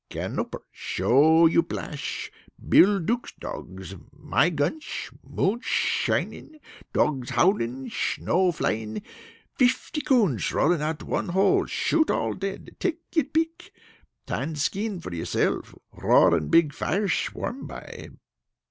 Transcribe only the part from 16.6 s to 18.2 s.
firesh warm by.